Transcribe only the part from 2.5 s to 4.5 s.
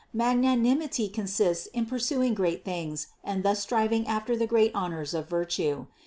things and thus striving after the